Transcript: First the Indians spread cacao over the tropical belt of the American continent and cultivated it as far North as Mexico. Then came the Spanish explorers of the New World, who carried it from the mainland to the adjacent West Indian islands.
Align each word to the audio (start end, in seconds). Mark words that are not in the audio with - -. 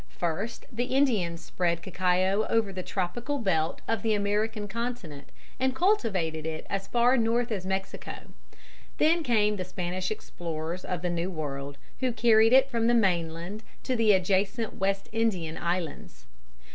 First 0.17 0.65
the 0.71 0.85
Indians 0.95 1.41
spread 1.45 1.83
cacao 1.83 2.47
over 2.49 2.73
the 2.73 2.81
tropical 2.81 3.37
belt 3.37 3.81
of 3.87 4.01
the 4.01 4.15
American 4.15 4.67
continent 4.67 5.29
and 5.59 5.75
cultivated 5.75 6.43
it 6.43 6.65
as 6.71 6.87
far 6.87 7.17
North 7.17 7.51
as 7.51 7.67
Mexico. 7.67 8.15
Then 8.97 9.21
came 9.21 9.57
the 9.57 9.63
Spanish 9.63 10.09
explorers 10.09 10.83
of 10.83 11.03
the 11.03 11.11
New 11.11 11.29
World, 11.29 11.77
who 11.99 12.11
carried 12.11 12.51
it 12.51 12.67
from 12.67 12.87
the 12.87 12.95
mainland 12.95 13.61
to 13.83 13.95
the 13.95 14.11
adjacent 14.11 14.79
West 14.79 15.07
Indian 15.11 15.55
islands. 15.55 16.25